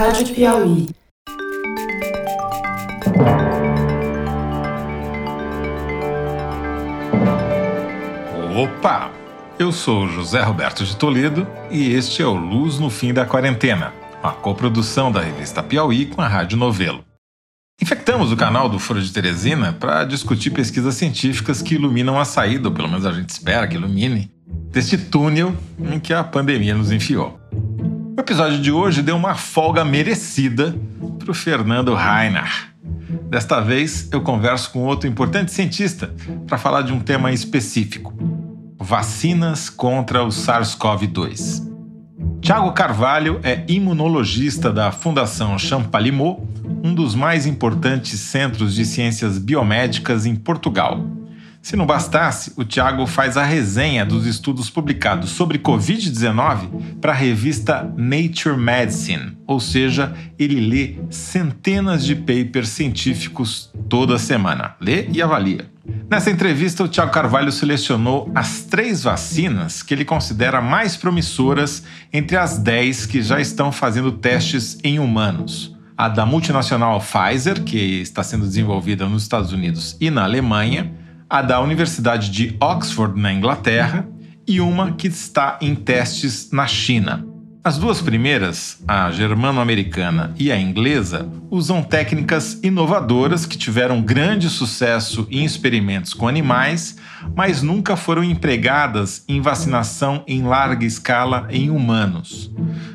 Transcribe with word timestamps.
Rádio 0.00 0.34
Piauí. 0.34 0.88
Opa! 8.56 9.10
Eu 9.58 9.70
sou 9.70 10.08
José 10.08 10.40
Roberto 10.40 10.84
de 10.84 10.96
Toledo 10.96 11.46
e 11.70 11.92
este 11.92 12.22
é 12.22 12.26
o 12.26 12.32
Luz 12.32 12.78
no 12.78 12.88
Fim 12.88 13.12
da 13.12 13.26
Quarentena, 13.26 13.92
uma 14.22 14.32
coprodução 14.32 15.12
da 15.12 15.20
revista 15.20 15.62
Piauí 15.62 16.06
com 16.06 16.22
a 16.22 16.28
Rádio 16.28 16.56
Novelo. 16.56 17.04
Infectamos 17.78 18.32
o 18.32 18.36
canal 18.38 18.70
do 18.70 18.78
Foro 18.78 19.02
de 19.02 19.12
Teresina 19.12 19.74
para 19.74 20.04
discutir 20.04 20.48
pesquisas 20.48 20.94
científicas 20.94 21.60
que 21.60 21.74
iluminam 21.74 22.18
a 22.18 22.24
saída, 22.24 22.68
ou 22.68 22.74
pelo 22.74 22.88
menos 22.88 23.04
a 23.04 23.12
gente 23.12 23.28
espera 23.28 23.68
que 23.68 23.76
ilumine, 23.76 24.30
deste 24.72 24.96
túnel 24.96 25.54
em 25.78 26.00
que 26.00 26.14
a 26.14 26.24
pandemia 26.24 26.74
nos 26.74 26.90
enfiou. 26.90 27.39
O 28.16 28.20
episódio 28.20 28.60
de 28.60 28.72
hoje 28.72 29.02
deu 29.02 29.16
uma 29.16 29.34
folga 29.34 29.84
merecida 29.84 30.74
para 31.18 31.30
o 31.30 31.34
Fernando 31.34 31.94
Reinhardt. 31.94 32.68
Desta 33.28 33.60
vez 33.60 34.08
eu 34.12 34.20
converso 34.20 34.70
com 34.70 34.80
outro 34.80 35.08
importante 35.08 35.52
cientista 35.52 36.14
para 36.46 36.58
falar 36.58 36.82
de 36.82 36.92
um 36.92 37.00
tema 37.00 37.32
específico: 37.32 38.12
vacinas 38.78 39.70
contra 39.70 40.24
o 40.24 40.28
SARS-CoV-2. 40.28 41.68
Tiago 42.40 42.72
Carvalho 42.72 43.38
é 43.42 43.64
imunologista 43.68 44.72
da 44.72 44.90
Fundação 44.90 45.58
Champalimau, 45.58 46.46
um 46.82 46.94
dos 46.94 47.14
mais 47.14 47.46
importantes 47.46 48.18
centros 48.18 48.74
de 48.74 48.84
ciências 48.84 49.38
biomédicas 49.38 50.26
em 50.26 50.34
Portugal. 50.34 51.19
Se 51.62 51.76
não 51.76 51.84
bastasse, 51.84 52.52
o 52.56 52.64
Tiago 52.64 53.06
faz 53.06 53.36
a 53.36 53.44
resenha 53.44 54.04
dos 54.04 54.24
estudos 54.24 54.70
publicados 54.70 55.30
sobre 55.30 55.58
Covid-19 55.58 56.98
para 57.00 57.12
a 57.12 57.14
revista 57.14 57.82
Nature 57.98 58.56
Medicine, 58.56 59.36
ou 59.46 59.60
seja, 59.60 60.14
ele 60.38 60.58
lê 60.58 60.96
centenas 61.10 62.02
de 62.04 62.14
papers 62.14 62.70
científicos 62.70 63.70
toda 63.90 64.18
semana. 64.18 64.74
Lê 64.80 65.06
e 65.10 65.20
avalia. 65.20 65.70
Nessa 66.10 66.30
entrevista, 66.30 66.82
o 66.82 66.88
Tiago 66.88 67.12
Carvalho 67.12 67.52
selecionou 67.52 68.30
as 68.34 68.62
três 68.62 69.02
vacinas 69.02 69.82
que 69.82 69.92
ele 69.92 70.04
considera 70.04 70.62
mais 70.62 70.96
promissoras 70.96 71.84
entre 72.10 72.38
as 72.38 72.58
dez 72.58 73.04
que 73.04 73.20
já 73.20 73.38
estão 73.38 73.70
fazendo 73.70 74.12
testes 74.12 74.78
em 74.82 74.98
humanos. 74.98 75.76
A 75.96 76.08
da 76.08 76.24
multinacional 76.24 76.98
Pfizer, 77.00 77.62
que 77.62 78.00
está 78.00 78.22
sendo 78.22 78.46
desenvolvida 78.46 79.06
nos 79.06 79.22
Estados 79.22 79.52
Unidos 79.52 79.96
e 80.00 80.10
na 80.10 80.24
Alemanha, 80.24 80.90
a 81.30 81.42
da 81.42 81.60
Universidade 81.60 82.28
de 82.28 82.56
Oxford, 82.60 83.18
na 83.18 83.32
Inglaterra, 83.32 84.08
e 84.48 84.60
uma 84.60 84.90
que 84.92 85.06
está 85.06 85.56
em 85.60 85.76
testes 85.76 86.50
na 86.50 86.66
China. 86.66 87.24
As 87.62 87.78
duas 87.78 88.00
primeiras, 88.00 88.82
a 88.88 89.12
germano-americana 89.12 90.34
e 90.36 90.50
a 90.50 90.58
inglesa, 90.58 91.30
usam 91.48 91.84
técnicas 91.84 92.58
inovadoras 92.64 93.46
que 93.46 93.56
tiveram 93.56 94.02
grande 94.02 94.48
sucesso 94.48 95.28
em 95.30 95.44
experimentos 95.44 96.12
com 96.14 96.26
animais, 96.26 96.96
mas 97.36 97.62
nunca 97.62 97.94
foram 97.96 98.24
empregadas 98.24 99.22
em 99.28 99.40
vacinação 99.40 100.24
em 100.26 100.42
larga 100.42 100.84
escala 100.84 101.46
em 101.48 101.70
humanos. 101.70 102.50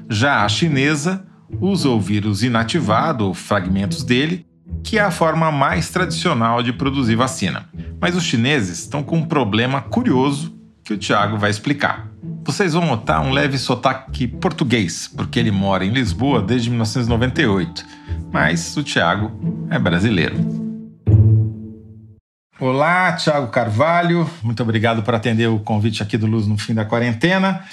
Já 0.09 0.44
a 0.44 0.49
chinesa 0.49 1.25
usa 1.61 1.88
o 1.88 2.02
vírus 2.02 2.44
inativado 2.44 3.25
ou 3.27 3.33
fragmentos 3.33 4.03
dele 4.03 4.45
que 4.86 5.00
é 5.00 5.02
a 5.02 5.09
forma 5.09 5.52
mais 5.52 5.89
tradicional 5.89 6.61
de 6.61 6.72
produzir 6.72 7.16
vacina. 7.16 7.67
Mas 8.00 8.16
os 8.16 8.23
chineses 8.23 8.81
estão 8.81 9.02
com 9.02 9.17
um 9.17 9.25
problema 9.25 9.81
curioso 9.81 10.55
que 10.83 10.94
o 10.94 10.97
Tiago 10.97 11.38
vai 11.38 11.50
explicar. 11.50 12.08
Vocês 12.45 12.73
vão 12.73 12.86
notar 12.86 13.25
um 13.25 13.31
leve 13.31 13.58
sotaque 13.58 14.27
português, 14.27 15.08
porque 15.08 15.39
ele 15.39 15.50
mora 15.50 15.83
em 15.83 15.89
Lisboa 15.89 16.39
desde 16.39 16.69
1998, 16.69 17.83
mas 18.31 18.77
o 18.77 18.83
Tiago 18.83 19.31
é 19.72 19.80
brasileiro. 19.80 20.36
Olá, 22.59 23.14
Tiago 23.14 23.47
Carvalho, 23.47 24.30
muito 24.44 24.61
obrigado 24.61 25.02
por 25.02 25.15
atender 25.15 25.48
o 25.48 25.59
convite 25.59 26.04
aqui 26.04 26.15
do 26.15 26.27
Luz 26.27 26.45
no 26.45 26.59
fim 26.59 26.76
da 26.76 26.86
quarentena. 26.86 27.65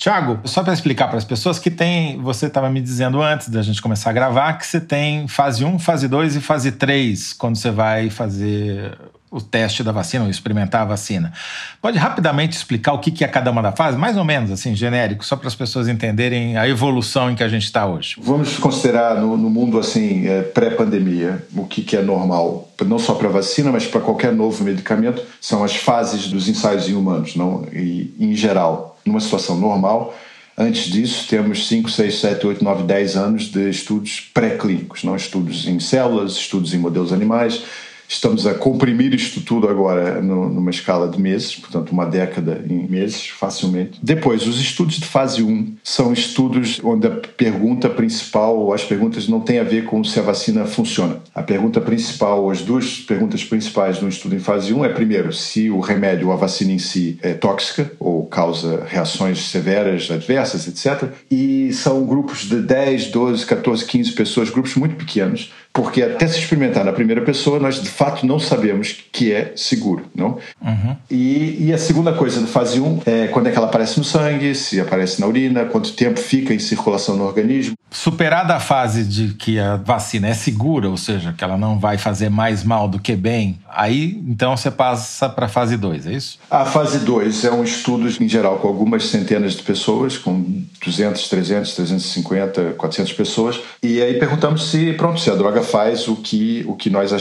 Tiago, 0.00 0.40
só 0.48 0.62
para 0.62 0.72
explicar 0.72 1.08
para 1.08 1.18
as 1.18 1.26
pessoas 1.26 1.58
que 1.58 1.70
tem, 1.70 2.18
você 2.22 2.46
estava 2.46 2.70
me 2.70 2.80
dizendo 2.80 3.20
antes 3.20 3.50
da 3.50 3.60
gente 3.60 3.82
começar 3.82 4.08
a 4.08 4.12
gravar 4.14 4.54
que 4.54 4.66
você 4.66 4.80
tem 4.80 5.28
fase 5.28 5.62
1, 5.62 5.78
fase 5.78 6.08
2 6.08 6.36
e 6.36 6.40
fase 6.40 6.72
3 6.72 7.34
quando 7.34 7.56
você 7.56 7.70
vai 7.70 8.08
fazer 8.08 8.96
o 9.30 9.42
teste 9.42 9.84
da 9.84 9.92
vacina 9.92 10.24
ou 10.24 10.30
experimentar 10.30 10.80
a 10.80 10.84
vacina. 10.86 11.34
Pode 11.82 11.98
rapidamente 11.98 12.56
explicar 12.56 12.94
o 12.94 12.98
que 12.98 13.22
é 13.22 13.28
cada 13.28 13.50
uma 13.50 13.60
da 13.60 13.72
fase, 13.72 13.98
mais 13.98 14.16
ou 14.16 14.24
menos 14.24 14.50
assim, 14.50 14.74
genérico, 14.74 15.22
só 15.22 15.36
para 15.36 15.48
as 15.48 15.54
pessoas 15.54 15.86
entenderem 15.86 16.56
a 16.56 16.66
evolução 16.66 17.30
em 17.30 17.34
que 17.34 17.44
a 17.44 17.48
gente 17.48 17.64
está 17.64 17.86
hoje. 17.86 18.16
Vamos 18.22 18.56
considerar 18.56 19.20
no, 19.20 19.36
no 19.36 19.50
mundo 19.50 19.78
assim 19.78 20.26
é, 20.26 20.40
pré-pandemia 20.40 21.44
o 21.54 21.66
que, 21.66 21.82
que 21.82 21.94
é 21.94 22.00
normal, 22.00 22.72
não 22.86 22.98
só 22.98 23.12
para 23.12 23.28
vacina, 23.28 23.70
mas 23.70 23.86
para 23.86 24.00
qualquer 24.00 24.32
novo 24.32 24.64
medicamento, 24.64 25.22
são 25.42 25.62
as 25.62 25.76
fases 25.76 26.28
dos 26.28 26.48
ensaios 26.48 26.88
em 26.88 26.94
humanos, 26.94 27.36
não? 27.36 27.66
E 27.70 28.14
em 28.18 28.34
geral 28.34 28.89
numa 29.04 29.20
situação 29.20 29.56
normal. 29.56 30.14
Antes 30.56 30.90
disso, 30.90 31.26
temos 31.28 31.66
5, 31.68 31.90
6, 31.90 32.20
7, 32.20 32.46
8, 32.46 32.64
9, 32.64 32.82
10 32.82 33.16
anos 33.16 33.44
de 33.44 33.70
estudos 33.70 34.20
pré-clínicos, 34.34 35.04
não 35.04 35.16
estudos 35.16 35.66
em 35.66 35.80
células, 35.80 36.32
estudos 36.32 36.74
em 36.74 36.78
modelos 36.78 37.12
animais, 37.12 37.62
Estamos 38.10 38.44
a 38.44 38.54
comprimir 38.54 39.14
isto 39.14 39.40
tudo 39.40 39.68
agora 39.68 40.20
numa 40.20 40.70
escala 40.70 41.06
de 41.08 41.18
meses, 41.18 41.54
portanto, 41.54 41.92
uma 41.92 42.04
década 42.04 42.60
em 42.68 42.88
meses, 42.88 43.28
facilmente. 43.28 44.00
Depois, 44.02 44.48
os 44.48 44.60
estudos 44.60 44.96
de 44.96 45.06
fase 45.06 45.44
1 45.44 45.76
são 45.84 46.12
estudos 46.12 46.80
onde 46.82 47.06
a 47.06 47.10
pergunta 47.10 47.88
principal, 47.88 48.58
ou 48.58 48.74
as 48.74 48.82
perguntas, 48.82 49.28
não 49.28 49.38
têm 49.38 49.60
a 49.60 49.62
ver 49.62 49.84
com 49.84 50.02
se 50.02 50.18
a 50.18 50.22
vacina 50.22 50.66
funciona. 50.66 51.18
A 51.32 51.40
pergunta 51.40 51.80
principal, 51.80 52.42
ou 52.42 52.50
as 52.50 52.62
duas 52.62 52.98
perguntas 52.98 53.44
principais 53.44 53.98
de 53.98 54.04
um 54.04 54.08
estudo 54.08 54.34
em 54.34 54.40
fase 54.40 54.74
1 54.74 54.84
é, 54.84 54.88
primeiro, 54.88 55.32
se 55.32 55.70
o 55.70 55.78
remédio 55.78 56.26
ou 56.26 56.32
a 56.32 56.36
vacina 56.36 56.72
em 56.72 56.80
si 56.80 57.16
é 57.22 57.32
tóxica 57.32 57.92
ou 58.00 58.26
causa 58.26 58.84
reações 58.88 59.50
severas, 59.50 60.10
adversas, 60.10 60.66
etc. 60.66 61.10
E 61.30 61.72
são 61.72 62.04
grupos 62.04 62.40
de 62.40 62.60
10, 62.60 63.12
12, 63.12 63.46
14, 63.46 63.84
15 63.84 64.12
pessoas, 64.12 64.50
grupos 64.50 64.74
muito 64.74 64.96
pequenos, 64.96 65.52
porque 65.72 66.02
até 66.02 66.26
se 66.26 66.38
experimentar 66.38 66.84
na 66.84 66.92
primeira 66.92 67.22
pessoa, 67.22 67.60
nós 67.60 67.80
de 67.80 67.88
fato 67.88 68.26
não 68.26 68.38
sabemos 68.38 69.04
que 69.12 69.32
é 69.32 69.52
seguro, 69.54 70.06
não? 70.14 70.38
Uhum. 70.60 70.96
E, 71.10 71.66
e, 71.66 71.72
a 71.72 71.78
segunda 71.78 72.12
coisa 72.12 72.40
do 72.40 72.46
fase 72.46 72.80
1 72.80 73.02
é 73.06 73.26
quando 73.28 73.46
é 73.46 73.50
que 73.50 73.56
ela 73.56 73.66
aparece 73.66 73.98
no 73.98 74.04
sangue, 74.04 74.54
se 74.54 74.80
aparece 74.80 75.20
na 75.20 75.26
urina, 75.26 75.64
quanto 75.64 75.92
tempo 75.92 76.18
fica 76.18 76.52
em 76.52 76.58
circulação 76.58 77.16
no 77.16 77.24
organismo. 77.24 77.74
Superada 77.90 78.54
a 78.54 78.60
fase 78.60 79.04
de 79.04 79.34
que 79.34 79.58
a 79.58 79.76
vacina 79.76 80.28
é 80.28 80.34
segura, 80.34 80.88
ou 80.88 80.96
seja, 80.96 81.32
que 81.36 81.42
ela 81.42 81.56
não 81.56 81.78
vai 81.78 81.98
fazer 81.98 82.30
mais 82.30 82.62
mal 82.62 82.88
do 82.88 82.98
que 83.00 83.16
bem, 83.16 83.58
aí 83.72 84.22
então 84.26 84.56
você 84.56 84.70
passa 84.70 85.28
para 85.28 85.46
a 85.46 85.48
fase 85.48 85.76
2, 85.76 86.06
é 86.06 86.12
isso? 86.12 86.38
A 86.50 86.64
fase 86.64 86.98
2 87.00 87.44
é 87.44 87.50
um 87.50 87.64
estudo, 87.64 88.08
em 88.22 88.28
geral, 88.28 88.58
com 88.58 88.68
algumas 88.68 89.06
centenas 89.06 89.54
de 89.54 89.62
pessoas, 89.62 90.18
com 90.18 90.64
200, 90.84 91.28
300, 91.28 91.74
350, 91.74 92.74
400 92.76 93.12
pessoas, 93.12 93.60
e 93.82 94.02
aí 94.02 94.18
perguntamos 94.18 94.70
se, 94.70 94.92
pronto, 94.94 95.20
se 95.20 95.30
a 95.30 95.34
droga 95.34 95.62
faz 95.62 96.08
o 96.08 96.16
que, 96.16 96.64
o 96.66 96.74
que 96.74 96.90
nós 96.90 97.12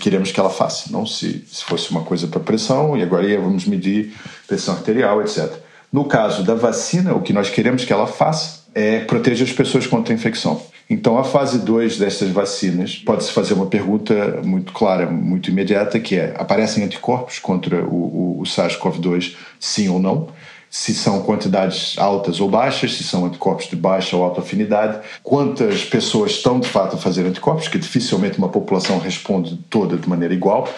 queremos 0.00 0.32
que 0.32 0.40
ela 0.40 0.50
faça, 0.50 0.90
não 0.90 1.06
se, 1.06 1.44
se 1.46 1.64
fosse 1.64 1.90
uma 1.90 2.02
coisa 2.02 2.26
para 2.26 2.40
pressão, 2.40 2.96
e 2.96 3.02
agora 3.02 3.28
vamos 3.40 3.66
medir 3.66 4.14
pressão 4.46 4.74
arterial, 4.74 5.20
etc. 5.20 5.52
No 5.92 6.04
caso 6.04 6.42
da 6.42 6.54
vacina, 6.54 7.14
o 7.14 7.22
que 7.22 7.32
nós 7.32 7.50
queremos 7.50 7.84
que 7.84 7.92
ela 7.92 8.06
faça 8.06 8.58
é 8.74 9.00
proteger 9.00 9.46
as 9.46 9.52
pessoas 9.52 9.86
contra 9.86 10.12
a 10.12 10.16
infecção. 10.16 10.62
Então, 10.90 11.18
a 11.18 11.24
fase 11.24 11.58
2 11.58 11.98
dessas 11.98 12.30
vacinas, 12.30 12.96
pode-se 12.96 13.30
fazer 13.30 13.52
uma 13.52 13.66
pergunta 13.66 14.40
muito 14.42 14.72
clara, 14.72 15.06
muito 15.10 15.50
imediata, 15.50 16.00
que 16.00 16.16
é: 16.16 16.34
aparecem 16.38 16.82
anticorpos 16.82 17.38
contra 17.38 17.84
o, 17.84 18.38
o, 18.38 18.40
o 18.40 18.42
SARS-CoV-2, 18.44 19.36
sim 19.60 19.88
ou 19.88 20.00
não? 20.00 20.28
Se 20.70 20.94
são 20.94 21.22
quantidades 21.22 21.96
altas 21.98 22.40
ou 22.40 22.48
baixas, 22.48 22.94
se 22.94 23.04
são 23.04 23.24
anticorpos 23.24 23.68
de 23.68 23.76
baixa 23.76 24.16
ou 24.16 24.22
alta 24.22 24.40
afinidade, 24.40 24.98
quantas 25.22 25.84
pessoas 25.84 26.32
estão 26.32 26.60
de 26.60 26.68
fato 26.68 26.96
a 26.96 26.98
fazer 26.98 27.26
anticorpos, 27.26 27.68
que 27.68 27.78
dificilmente 27.78 28.38
uma 28.38 28.48
população 28.48 28.98
responde 28.98 29.56
toda 29.70 29.96
de 29.96 30.08
maneira 30.08 30.34
igual, 30.34 30.68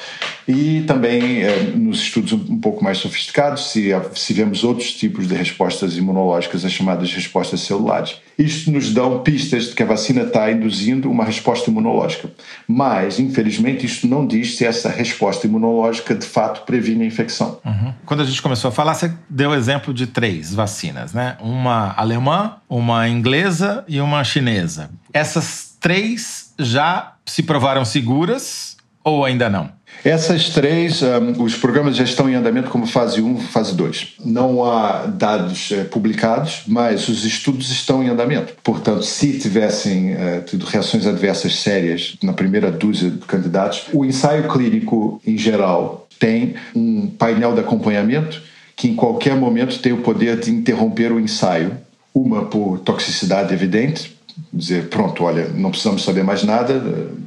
e 0.47 0.83
também 0.83 1.43
eh, 1.43 1.73
nos 1.75 2.01
estudos 2.01 2.33
um 2.33 2.59
pouco 2.59 2.83
mais 2.83 2.99
sofisticados, 2.99 3.71
se, 3.71 3.91
se 4.15 4.33
vemos 4.33 4.65
outros 4.65 4.93
tipos 4.93 5.29
de 5.29 5.35
respostas 5.35 5.97
imunológicas, 5.97 6.65
as 6.65 6.73
chamadas 6.73 7.13
respostas 7.13 7.61
celulares. 7.61 8.17
Isto 8.39 8.71
nos 8.71 8.93
dá 8.93 9.09
pistas 9.19 9.67
de 9.67 9.75
que 9.75 9.83
a 9.83 9.87
vacina 9.87 10.23
está 10.23 10.51
induzindo 10.51 11.11
uma 11.11 11.25
resposta 11.25 11.71
imunológica. 11.71 12.31
Mas, 12.67 13.21
infelizmente, 13.21 13.85
isto 13.85 14.07
não 14.07 14.27
diz 14.27 14.57
se 14.57 14.65
essa 14.65 14.89
resposta 14.89 15.47
imunológica 15.47 16.15
de 16.15 16.27
fato 16.27 16.65
previne 16.65 17.05
a 17.05 17.07
infecção. 17.07 17.59
Uhum. 17.65 17.93
Quando 18.07 18.23
a 18.23 18.25
gente 18.25 18.41
começou 18.41 18.69
a 18.69 18.73
falar, 18.73 18.95
você 18.95 19.13
deu 19.29 19.55
exemplo 19.55 19.80
de 19.93 20.07
três 20.07 20.55
vacinas, 20.55 21.13
né? 21.13 21.37
Uma 21.41 21.95
alemã, 21.97 22.57
uma 22.69 23.09
inglesa 23.09 23.85
e 23.89 24.01
uma 24.01 24.23
chinesa. 24.23 24.91
Essas 25.13 25.77
três 25.81 26.53
já 26.59 27.15
se 27.25 27.43
provaram 27.43 27.85
seguras 27.85 28.77
ou 29.03 29.25
ainda 29.25 29.49
não? 29.49 29.71
Essas 30.05 30.49
três, 30.49 31.03
um, 31.03 31.43
os 31.43 31.57
programas 31.57 31.97
já 31.97 32.05
estão 32.05 32.29
em 32.29 32.35
andamento 32.35 32.71
como 32.71 32.87
fase 32.87 33.21
1, 33.21 33.39
fase 33.39 33.75
2. 33.75 34.15
Não 34.25 34.65
há 34.65 35.07
dados 35.07 35.71
uh, 35.73 35.85
publicados, 35.87 36.63
mas 36.67 37.09
os 37.09 37.25
estudos 37.25 37.71
estão 37.71 38.03
em 38.03 38.09
andamento. 38.09 38.55
Portanto, 38.63 39.03
se 39.03 39.39
tivessem 39.39 40.15
uh, 40.15 40.43
tido 40.47 40.65
reações 40.65 41.07
adversas 41.07 41.57
sérias 41.57 42.17
na 42.23 42.33
primeira 42.33 42.71
dúzia 42.71 43.11
de 43.11 43.19
candidatos, 43.19 43.85
o 43.93 44.05
ensaio 44.05 44.49
clínico, 44.49 45.21
em 45.27 45.37
geral, 45.37 46.09
tem 46.19 46.55
um 46.75 47.07
painel 47.07 47.55
de 47.55 47.61
acompanhamento 47.61 48.43
que, 48.81 48.89
em 48.89 48.95
qualquer 48.95 49.37
momento, 49.37 49.79
tem 49.79 49.93
o 49.93 49.99
poder 49.99 50.41
de 50.41 50.51
interromper 50.51 51.13
o 51.13 51.21
ensaio. 51.21 51.77
Uma 52.15 52.47
por 52.47 52.79
toxicidade 52.79 53.53
evidente, 53.53 54.19
dizer, 54.51 54.89
pronto, 54.89 55.23
olha, 55.23 55.49
não 55.49 55.69
precisamos 55.69 56.03
saber 56.03 56.25
mais 56.25 56.43
nada, 56.45 56.83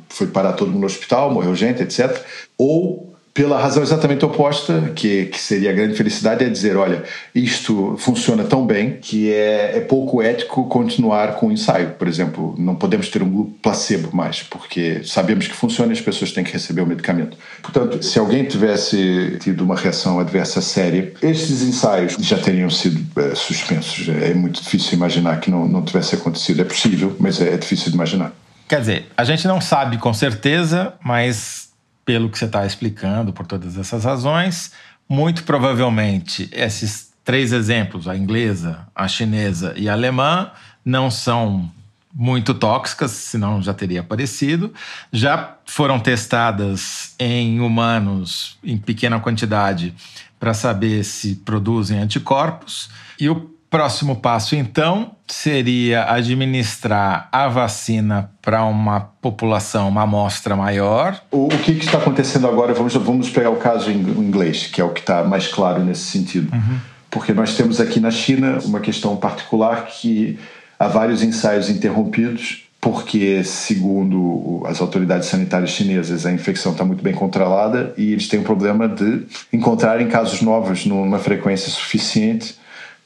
foi 0.09 0.25
parar 0.25 0.53
todo 0.53 0.71
mundo 0.71 0.79
no 0.79 0.87
hospital, 0.87 1.31
morreu 1.31 1.55
gente, 1.55 1.83
etc. 1.83 2.19
Ou 2.57 3.12
pela 3.33 3.59
razão 3.59 3.81
exatamente 3.81 4.23
oposta, 4.23 4.91
que, 4.95 5.25
que 5.25 5.39
seria 5.39 5.71
a 5.71 5.73
grande 5.73 5.95
felicidade, 5.95 6.45
é 6.45 6.49
dizer, 6.49 6.77
olha, 6.77 7.03
isto 7.33 7.95
funciona 7.97 8.43
tão 8.43 8.65
bem 8.65 8.97
que 9.01 9.33
é, 9.33 9.77
é 9.77 9.79
pouco 9.79 10.21
ético 10.21 10.65
continuar 10.67 11.35
com 11.35 11.47
o 11.47 11.51
ensaio. 11.51 11.91
Por 11.97 12.07
exemplo, 12.07 12.53
não 12.59 12.75
podemos 12.75 13.09
ter 13.09 13.23
um 13.23 13.29
grupo 13.29 13.55
placebo 13.59 14.15
mais, 14.15 14.43
porque 14.43 15.01
sabemos 15.03 15.47
que 15.47 15.55
funciona 15.55 15.91
e 15.91 15.93
as 15.93 16.01
pessoas 16.01 16.31
têm 16.31 16.43
que 16.43 16.53
receber 16.53 16.81
o 16.81 16.85
medicamento. 16.85 17.35
Portanto, 17.61 18.03
se 18.03 18.19
alguém 18.19 18.45
tivesse 18.45 19.37
tido 19.39 19.63
uma 19.63 19.75
reação 19.75 20.19
adversa 20.19 20.61
séria, 20.61 21.11
estes 21.21 21.63
ensaios 21.63 22.15
já 22.19 22.37
teriam 22.37 22.69
sido 22.69 23.03
é, 23.19 23.33
suspensos. 23.33 24.07
É 24.09 24.33
muito 24.35 24.61
difícil 24.61 24.93
imaginar 24.93 25.39
que 25.39 25.49
não, 25.49 25.67
não 25.67 25.81
tivesse 25.81 26.13
acontecido. 26.13 26.61
É 26.61 26.65
possível, 26.65 27.15
mas 27.19 27.41
é, 27.41 27.55
é 27.55 27.57
difícil 27.57 27.89
de 27.89 27.95
imaginar. 27.95 28.31
Quer 28.69 28.79
dizer, 28.79 29.05
a 29.17 29.23
gente 29.23 29.47
não 29.47 29.59
sabe 29.59 29.97
com 29.97 30.13
certeza, 30.13 30.93
mas 31.03 31.72
pelo 32.05 32.29
que 32.29 32.37
você 32.37 32.45
está 32.45 32.65
explicando, 32.65 33.31
por 33.31 33.47
todas 33.47 33.77
essas 33.77 34.03
razões, 34.03 34.71
muito 35.07 35.43
provavelmente 35.43 36.49
esses 36.51 37.13
três 37.23 37.53
exemplos, 37.53 38.07
a 38.07 38.17
inglesa, 38.17 38.87
a 38.93 39.07
chinesa 39.07 39.73
e 39.77 39.87
a 39.87 39.93
alemã, 39.93 40.51
não 40.83 41.09
são 41.09 41.71
muito 42.13 42.53
tóxicas, 42.53 43.11
senão 43.11 43.61
já 43.61 43.73
teria 43.73 44.01
aparecido. 44.01 44.73
Já 45.11 45.57
foram 45.65 45.99
testadas 45.99 47.15
em 47.17 47.59
humanos 47.59 48.57
em 48.63 48.77
pequena 48.77 49.19
quantidade 49.19 49.93
para 50.39 50.53
saber 50.53 51.03
se 51.03 51.35
produzem 51.35 51.99
anticorpos. 51.99 52.89
E 53.19 53.29
o 53.29 53.53
Próximo 53.73 54.17
passo, 54.17 54.55
então, 54.55 55.15
seria 55.27 56.11
administrar 56.11 57.29
a 57.31 57.47
vacina 57.47 58.29
para 58.41 58.63
uma 58.65 58.99
população, 58.99 59.87
uma 59.87 60.03
amostra 60.03 60.55
maior. 60.55 61.21
O, 61.31 61.45
o 61.45 61.57
que, 61.59 61.75
que, 61.75 61.85
está 61.85 61.97
acontecendo 61.97 62.47
agora? 62.47 62.73
Vamos, 62.73 62.93
vamos 62.93 63.29
pegar 63.29 63.49
o 63.49 63.57
caso 63.57 63.89
em 63.89 63.99
inglês, 63.99 64.67
que 64.67 64.81
é 64.81 64.83
o 64.83 64.89
que 64.89 64.99
está 64.99 65.23
mais 65.23 65.47
claro 65.47 65.83
nesse 65.83 66.03
sentido. 66.03 66.53
Uhum. 66.53 66.77
Porque 67.09 67.33
nós 67.33 67.55
temos 67.55 67.79
aqui 67.79 67.99
na 67.99 68.11
China 68.11 68.59
uma 68.65 68.79
questão 68.79 69.15
particular 69.15 69.85
que 69.85 70.37
há 70.77 70.87
vários 70.87 71.23
ensaios 71.23 71.69
interrompidos 71.69 72.63
porque, 72.83 73.45
segundo 73.45 74.61
as 74.65 74.81
autoridades 74.81 75.29
sanitárias 75.29 75.69
chinesas, 75.69 76.25
a 76.25 76.33
infecção 76.33 76.73
está 76.73 76.83
muito 76.83 77.01
bem 77.01 77.13
controlada 77.13 77.93
e 77.97 78.11
eles 78.11 78.27
têm 78.27 78.41
o 78.41 78.43
problema 78.43 78.89
de 78.89 79.21
encontrarem 79.53 80.09
casos 80.09 80.41
novos 80.41 80.85
numa 80.85 81.17
frequência 81.17 81.71
suficiente 81.71 82.55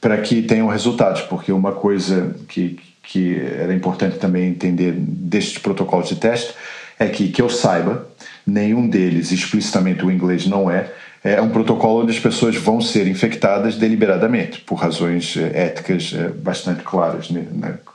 para 0.00 0.18
que 0.18 0.42
tenham 0.42 0.68
resultados, 0.68 1.22
porque 1.22 1.52
uma 1.52 1.72
coisa 1.72 2.34
que, 2.48 2.78
que 3.02 3.40
era 3.40 3.74
importante 3.74 4.18
também 4.18 4.48
entender 4.48 4.92
destes 4.92 5.58
protocolos 5.58 6.08
de 6.08 6.16
teste 6.16 6.54
é 6.98 7.06
que, 7.08 7.28
que 7.28 7.40
eu 7.40 7.48
saiba, 7.48 8.08
nenhum 8.46 8.88
deles, 8.88 9.30
explicitamente 9.30 10.04
o 10.04 10.10
inglês 10.10 10.46
não 10.46 10.70
é, 10.70 10.90
é 11.22 11.40
um 11.40 11.48
protocolo 11.48 12.02
onde 12.02 12.12
as 12.12 12.18
pessoas 12.18 12.56
vão 12.56 12.80
ser 12.80 13.06
infectadas 13.06 13.76
deliberadamente, 13.76 14.60
por 14.60 14.76
razões 14.76 15.36
eh, 15.36 15.50
éticas 15.52 16.14
eh, 16.14 16.28
bastante 16.28 16.82
claras, 16.82 17.28
né? 17.30 17.44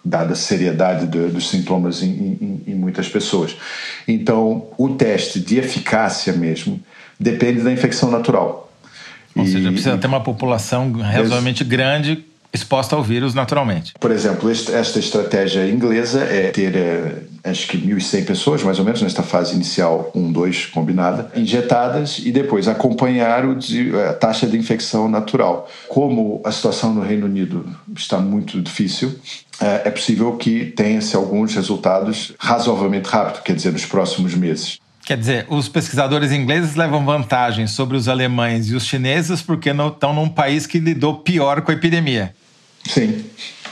dada 0.03 0.33
a 0.33 0.35
seriedade 0.35 1.07
de, 1.07 1.27
dos 1.27 1.49
sintomas 1.49 2.03
em, 2.03 2.07
em, 2.07 2.63
em 2.67 2.75
muitas 2.75 3.07
pessoas. 3.07 3.55
Então, 4.07 4.67
o 4.77 4.89
teste 4.89 5.39
de 5.39 5.57
eficácia 5.57 6.33
mesmo 6.33 6.79
depende 7.17 7.61
da 7.61 7.71
infecção 7.71 8.11
natural. 8.11 8.62
Ou 9.35 9.43
e, 9.43 9.47
seja, 9.47 9.71
precisa 9.71 9.97
ter 9.97 10.07
uma 10.07 10.21
população 10.21 10.91
razoavelmente 10.91 11.63
grande 11.63 12.23
exposta 12.53 12.95
ao 12.95 13.01
vírus 13.01 13.33
naturalmente. 13.33 13.93
Por 13.99 14.11
exemplo, 14.11 14.49
esta 14.49 14.99
estratégia 14.99 15.67
inglesa 15.67 16.23
é 16.23 16.51
ter, 16.51 16.75
eh, 16.75 17.23
acho 17.43 17.67
que 17.67 17.77
1.100 17.77 18.25
pessoas, 18.25 18.61
mais 18.61 18.77
ou 18.77 18.85
menos, 18.85 19.01
nesta 19.01 19.23
fase 19.23 19.55
inicial 19.55 20.11
1, 20.13 20.31
2 20.31 20.67
combinada, 20.67 21.31
injetadas 21.35 22.19
e 22.19 22.31
depois 22.31 22.67
acompanhar 22.67 23.43
a 24.07 24.13
taxa 24.13 24.45
de 24.45 24.55
infecção 24.55 25.09
natural. 25.09 25.67
Como 25.89 26.41
a 26.45 26.51
situação 26.51 26.93
no 26.93 27.01
Reino 27.01 27.25
Unido 27.25 27.65
está 27.97 28.19
muito 28.19 28.61
difícil, 28.61 29.15
eh, 29.59 29.81
é 29.85 29.89
possível 29.89 30.37
que 30.37 30.65
tenha-se 30.65 31.15
alguns 31.15 31.55
resultados 31.55 32.33
razoavelmente 32.37 33.09
rápido, 33.09 33.41
quer 33.41 33.55
dizer, 33.55 33.71
nos 33.71 33.85
próximos 33.85 34.35
meses. 34.35 34.82
Quer 35.05 35.17
dizer, 35.17 35.45
os 35.49 35.67
pesquisadores 35.67 36.31
ingleses 36.31 36.75
levam 36.75 37.03
vantagem 37.03 37.67
sobre 37.67 37.97
os 37.97 38.07
alemães 38.07 38.69
e 38.69 38.75
os 38.75 38.85
chineses 38.85 39.41
porque 39.41 39.73
não 39.73 39.89
estão 39.89 40.13
num 40.13 40.29
país 40.29 40.65
que 40.65 40.79
lidou 40.79 41.17
pior 41.17 41.61
com 41.61 41.71
a 41.71 41.73
epidemia. 41.73 42.33
Sim, 42.85 43.25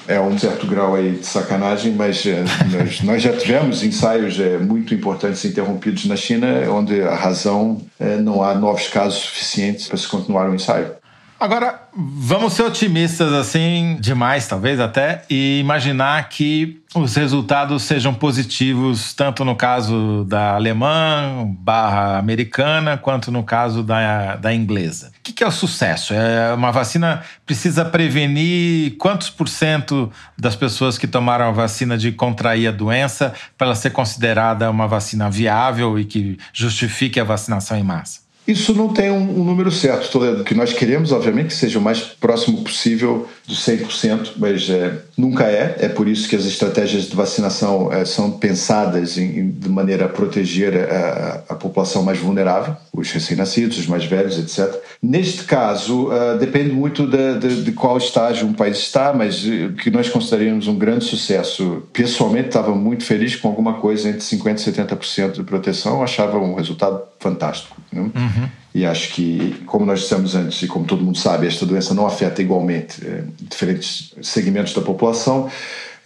é 0.07 0.19
um 0.19 0.37
certo 0.37 0.67
grau 0.67 0.95
aí 0.95 1.11
de 1.13 1.25
sacanagem, 1.25 1.93
mas 1.93 2.25
é, 2.25 2.43
nós, 2.71 3.01
nós, 3.01 3.21
já 3.21 3.31
tivemos 3.35 3.83
ensaios 3.83 4.39
é, 4.39 4.57
muito 4.57 4.93
importantes 4.93 5.43
interrompidos 5.45 6.05
na 6.05 6.17
China, 6.17 6.47
onde 6.69 7.01
a 7.01 7.15
razão 7.15 7.81
é, 7.99 8.17
não 8.17 8.43
há 8.43 8.53
novos 8.53 8.87
casos 8.87 9.19
suficientes 9.19 9.87
para 9.87 9.97
se 9.97 10.07
continuar 10.07 10.49
o 10.49 10.55
ensaio. 10.55 11.00
Agora, 11.41 11.87
vamos 11.97 12.53
ser 12.53 12.61
otimistas 12.61 13.33
assim, 13.33 13.97
demais 13.99 14.47
talvez 14.47 14.79
até, 14.79 15.23
e 15.27 15.59
imaginar 15.59 16.29
que 16.29 16.79
os 16.93 17.15
resultados 17.15 17.81
sejam 17.81 18.13
positivos, 18.13 19.11
tanto 19.15 19.43
no 19.43 19.55
caso 19.55 20.23
da 20.25 20.53
alemã 20.53 21.51
barra 21.57 22.19
americana, 22.19 22.95
quanto 22.95 23.31
no 23.31 23.43
caso 23.43 23.81
da, 23.81 24.35
da 24.35 24.53
inglesa. 24.53 25.07
O 25.17 25.23
que, 25.23 25.33
que 25.33 25.43
é 25.43 25.47
o 25.47 25.51
sucesso? 25.51 26.13
É 26.13 26.53
uma 26.53 26.71
vacina 26.71 27.23
precisa 27.43 27.83
prevenir 27.83 28.95
quantos 28.99 29.31
por 29.31 29.49
cento 29.49 30.11
das 30.37 30.55
pessoas 30.55 30.95
que 30.95 31.07
tomaram 31.07 31.45
a 31.45 31.51
vacina 31.51 31.97
de 31.97 32.11
contrair 32.11 32.67
a 32.67 32.71
doença 32.71 33.33
para 33.57 33.65
ela 33.65 33.75
ser 33.75 33.89
considerada 33.89 34.69
uma 34.69 34.87
vacina 34.87 35.27
viável 35.27 35.97
e 35.97 36.05
que 36.05 36.37
justifique 36.53 37.19
a 37.19 37.23
vacinação 37.23 37.75
em 37.75 37.83
massa? 37.83 38.29
Isso 38.51 38.75
não 38.75 38.89
tem 38.89 39.09
um, 39.09 39.39
um 39.39 39.43
número 39.45 39.71
certo, 39.71 40.11
Toledo, 40.11 40.43
que 40.43 40.53
nós 40.53 40.73
queremos, 40.73 41.13
obviamente, 41.13 41.47
que 41.47 41.53
seja 41.53 41.79
o 41.79 41.81
mais 41.81 41.99
próximo 42.01 42.61
possível 42.63 43.25
do 43.47 43.53
100%, 43.53 44.33
mas 44.37 44.69
é, 44.69 44.99
nunca 45.17 45.45
é. 45.45 45.77
É 45.79 45.87
por 45.87 46.07
isso 46.07 46.27
que 46.27 46.35
as 46.35 46.45
estratégias 46.45 47.03
de 47.03 47.15
vacinação 47.15 47.91
é, 47.91 48.03
são 48.03 48.31
pensadas 48.31 49.17
em, 49.17 49.51
de 49.51 49.69
maneira 49.69 50.05
a 50.05 50.09
proteger 50.09 50.75
a, 50.75 51.43
a 51.49 51.55
população 51.55 52.03
mais 52.03 52.19
vulnerável, 52.19 52.75
os 52.93 53.09
recém-nascidos, 53.11 53.77
os 53.77 53.87
mais 53.87 54.03
velhos, 54.05 54.37
etc. 54.37 54.73
Neste 55.01 55.43
caso, 55.45 56.09
uh, 56.09 56.37
depende 56.37 56.71
muito 56.71 57.07
de, 57.07 57.39
de, 57.39 57.63
de, 57.63 57.71
qual 57.71 57.97
estágio 57.97 58.45
um 58.45 58.53
país 58.53 58.77
está, 58.77 59.13
mas 59.13 59.45
o 59.45 59.49
uh, 59.49 59.73
que 59.73 59.89
nós 59.89 60.09
consideraríamos 60.09 60.67
um 60.67 60.77
grande 60.77 61.05
sucesso. 61.05 61.83
Pessoalmente, 61.93 62.47
estava 62.47 62.75
muito 62.75 63.05
feliz 63.05 63.35
com 63.35 63.47
alguma 63.47 63.75
coisa 63.75 64.09
entre 64.09 64.21
50% 64.21 64.67
e 64.67 64.71
70% 64.71 65.31
de 65.33 65.43
proteção, 65.43 66.03
achava 66.03 66.37
um 66.37 66.53
resultado 66.53 67.01
fantástico. 67.19 67.77
Né? 67.91 68.01
Uhum. 68.01 68.40
E 68.73 68.85
acho 68.85 69.13
que, 69.13 69.55
como 69.65 69.85
nós 69.85 70.01
dissemos 70.01 70.33
antes, 70.33 70.61
e 70.61 70.67
como 70.67 70.85
todo 70.85 71.03
mundo 71.03 71.17
sabe, 71.17 71.45
esta 71.45 71.65
doença 71.65 71.93
não 71.93 72.05
afeta 72.05 72.41
igualmente 72.41 73.05
eh, 73.05 73.23
diferentes 73.41 74.13
segmentos 74.21 74.73
da 74.73 74.81
população. 74.81 75.49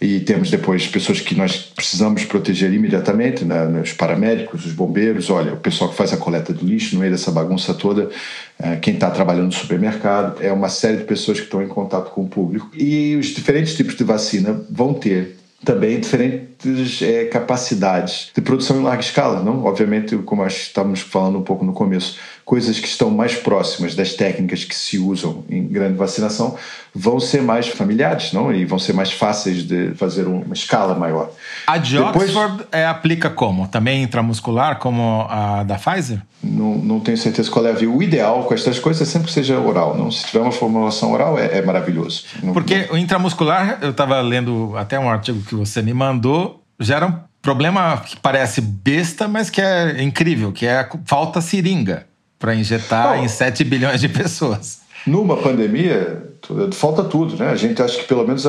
E 0.00 0.20
temos 0.20 0.50
depois 0.50 0.86
pessoas 0.86 1.20
que 1.20 1.34
nós 1.34 1.56
precisamos 1.56 2.24
proteger 2.24 2.70
imediatamente, 2.70 3.46
né? 3.46 3.66
os 3.80 3.94
paramédicos, 3.94 4.66
os 4.66 4.72
bombeiros, 4.72 5.30
olha, 5.30 5.54
o 5.54 5.56
pessoal 5.56 5.88
que 5.88 5.96
faz 5.96 6.12
a 6.12 6.18
coleta 6.18 6.52
do 6.52 6.66
lixo 6.66 6.94
no 6.94 7.00
meio 7.00 7.12
dessa 7.12 7.30
bagunça 7.30 7.72
toda, 7.72 8.10
eh, 8.58 8.76
quem 8.76 8.94
está 8.94 9.10
trabalhando 9.10 9.46
no 9.46 9.52
supermercado, 9.52 10.42
é 10.42 10.52
uma 10.52 10.68
série 10.68 10.98
de 10.98 11.04
pessoas 11.04 11.38
que 11.38 11.44
estão 11.44 11.62
em 11.62 11.68
contato 11.68 12.10
com 12.10 12.22
o 12.24 12.28
público. 12.28 12.68
E 12.76 13.16
os 13.16 13.28
diferentes 13.28 13.74
tipos 13.74 13.96
de 13.96 14.04
vacina 14.04 14.60
vão 14.68 14.92
ter 14.92 15.36
também 15.64 15.98
diferentes 15.98 17.02
é, 17.02 17.24
capacidades 17.24 18.30
de 18.34 18.40
produção 18.40 18.78
em 18.78 18.82
larga 18.82 19.02
escala, 19.02 19.42
não? 19.42 19.64
Obviamente, 19.64 20.16
como 20.18 20.46
estávamos 20.46 21.00
falando 21.00 21.38
um 21.38 21.42
pouco 21.42 21.64
no 21.64 21.72
começo, 21.72 22.18
coisas 22.46 22.78
que 22.78 22.86
estão 22.86 23.10
mais 23.10 23.34
próximas 23.34 23.96
das 23.96 24.14
técnicas 24.14 24.62
que 24.62 24.74
se 24.74 25.00
usam 25.00 25.44
em 25.50 25.66
grande 25.66 25.98
vacinação 25.98 26.56
vão 26.94 27.18
ser 27.18 27.42
mais 27.42 27.66
familiares, 27.66 28.32
não? 28.32 28.54
E 28.54 28.64
vão 28.64 28.78
ser 28.78 28.92
mais 28.92 29.10
fáceis 29.10 29.64
de 29.64 29.92
fazer 29.96 30.28
uma 30.28 30.54
escala 30.54 30.94
maior. 30.94 31.28
A 31.66 31.76
de 31.76 31.96
Depois, 31.96 32.34
Oxford 32.34 32.64
é, 32.70 32.86
aplica 32.86 33.28
como? 33.28 33.66
Também 33.66 34.00
intramuscular, 34.04 34.78
como 34.78 35.26
a 35.28 35.64
da 35.64 35.74
Pfizer? 35.74 36.22
Não, 36.40 36.76
não 36.76 37.00
tenho 37.00 37.18
certeza 37.18 37.50
qual 37.50 37.66
é 37.66 37.70
a 37.70 37.74
via. 37.74 37.90
O 37.90 38.00
ideal 38.00 38.44
com 38.44 38.54
estas 38.54 38.78
coisas 38.78 39.06
é 39.06 39.10
sempre 39.10 39.26
que 39.26 39.34
seja 39.34 39.58
oral. 39.58 39.96
Não? 39.96 40.08
Se 40.12 40.24
tiver 40.26 40.38
uma 40.38 40.52
formulação 40.52 41.12
oral, 41.12 41.36
é, 41.36 41.58
é 41.58 41.62
maravilhoso. 41.62 42.26
Porque 42.52 42.86
não... 42.86 42.94
o 42.94 42.96
intramuscular, 42.96 43.80
eu 43.82 43.90
estava 43.90 44.20
lendo 44.20 44.72
até 44.76 44.96
um 44.96 45.10
artigo 45.10 45.42
que 45.42 45.56
você 45.56 45.82
me 45.82 45.92
mandou, 45.92 46.62
geram 46.78 47.26
Problema 47.42 47.98
que 47.98 48.16
parece 48.16 48.60
besta, 48.60 49.28
mas 49.28 49.48
que 49.48 49.60
é 49.60 50.02
incrível, 50.02 50.50
que 50.50 50.66
é 50.66 50.88
falta 51.04 51.40
seringa 51.40 52.04
para 52.38 52.54
injetar 52.54 53.22
em 53.22 53.28
7 53.28 53.64
bilhões 53.64 54.00
de 54.00 54.08
pessoas. 54.08 54.80
Numa 55.06 55.36
pandemia, 55.36 56.30
falta 56.72 57.04
tudo, 57.04 57.36
né? 57.36 57.50
A 57.50 57.54
gente 57.54 57.80
acha 57.80 57.98
que 57.98 58.08
pelo 58.08 58.26
menos 58.26 58.44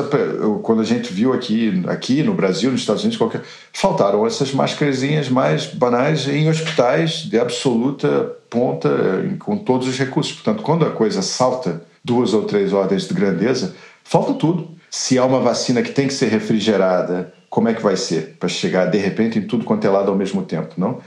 quando 0.62 0.80
a 0.80 0.84
gente 0.84 1.12
viu 1.12 1.32
aqui, 1.32 1.84
aqui 1.86 2.22
no 2.22 2.34
Brasil, 2.34 2.72
nos 2.72 2.80
Estados 2.80 3.02
Unidos, 3.02 3.16
qualquer, 3.16 3.42
faltaram 3.72 4.26
essas 4.26 4.52
máscarazinhas 4.52 5.28
mais 5.28 5.66
banais 5.66 6.26
em 6.26 6.48
hospitais 6.48 7.22
de 7.22 7.38
absoluta 7.38 8.32
ponta, 8.50 8.90
com 9.38 9.56
todos 9.56 9.86
os 9.86 9.96
recursos. 9.96 10.32
Portanto, 10.32 10.62
quando 10.64 10.84
a 10.84 10.90
coisa 10.90 11.22
salta 11.22 11.82
duas 12.04 12.34
ou 12.34 12.42
três 12.42 12.72
ordens 12.72 13.06
de 13.06 13.14
grandeza, 13.14 13.76
falta 14.02 14.34
tudo. 14.34 14.76
Se 14.90 15.18
há 15.18 15.24
uma 15.24 15.40
vacina 15.40 15.82
que 15.82 15.92
tem 15.92 16.08
que 16.08 16.14
ser 16.14 16.26
refrigerada, 16.26 17.32
como 17.50 17.68
é 17.68 17.74
que 17.74 17.82
vai 17.82 17.96
ser 17.96 18.36
para 18.40 18.48
chegar 18.48 18.86
de 18.86 18.98
repente 18.98 19.38
em 19.38 19.42
tudo 19.42 19.64
quanto 19.64 19.86
é 19.86 19.90
lado 19.90 20.10
ao 20.10 20.16
mesmo 20.16 20.42
tempo, 20.42 20.74
não? 20.78 20.98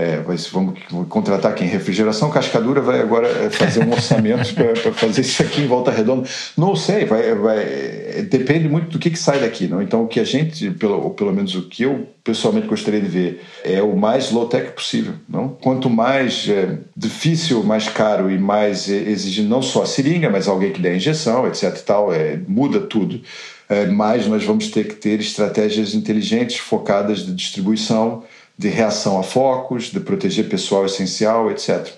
É, 0.00 0.20
vai, 0.20 0.36
vamos 0.50 0.78
contratar 1.10 1.54
quem? 1.54 1.68
Refrigeração 1.68 2.30
Cascadura 2.30 2.80
vai 2.80 3.00
agora 3.00 3.28
é, 3.28 3.50
fazer 3.50 3.84
um 3.84 3.92
orçamento 3.92 4.54
para 4.56 4.92
fazer 4.92 5.20
isso 5.20 5.42
aqui 5.42 5.60
em 5.60 5.66
Volta 5.66 5.90
Redonda. 5.90 6.26
Não 6.56 6.74
sei, 6.74 7.04
vai, 7.04 7.34
vai, 7.34 8.22
depende 8.30 8.66
muito 8.66 8.90
do 8.90 8.98
que, 8.98 9.10
que 9.10 9.18
sai 9.18 9.40
daqui. 9.40 9.66
Não? 9.66 9.82
Então, 9.82 10.02
o 10.04 10.08
que 10.08 10.18
a 10.18 10.24
gente, 10.24 10.70
pelo, 10.70 11.10
pelo 11.10 11.32
menos 11.32 11.54
o 11.54 11.68
que 11.68 11.82
eu 11.82 12.08
pessoalmente 12.24 12.66
gostaria 12.66 13.00
de 13.00 13.08
ver, 13.08 13.42
é 13.62 13.82
o 13.82 13.94
mais 13.94 14.30
low-tech 14.30 14.72
possível. 14.72 15.14
Não? 15.28 15.48
Quanto 15.48 15.90
mais 15.90 16.48
é, 16.48 16.78
difícil, 16.96 17.62
mais 17.62 17.86
caro 17.88 18.30
e 18.30 18.38
mais 18.38 18.88
exigindo 18.88 19.48
não 19.48 19.60
só 19.60 19.82
a 19.82 19.86
seringa, 19.86 20.30
mas 20.30 20.48
alguém 20.48 20.72
que 20.72 20.80
dê 20.80 20.88
a 20.88 20.96
injeção, 20.96 21.46
etc. 21.46 21.76
E 21.76 21.82
tal, 21.82 22.12
é, 22.12 22.38
muda 22.48 22.80
tudo. 22.80 23.20
É, 23.68 23.86
nós 23.86 24.44
vamos 24.44 24.68
ter 24.68 24.88
que 24.88 24.94
ter 24.94 25.20
estratégias 25.20 25.94
inteligentes 25.94 26.56
focadas 26.56 27.24
de 27.24 27.32
distribuição 27.32 28.24
de 28.60 28.68
reação 28.68 29.18
a 29.18 29.22
focos, 29.22 29.84
de 29.84 29.98
proteger 29.98 30.46
pessoal 30.46 30.84
essencial, 30.84 31.50
etc. 31.50 31.88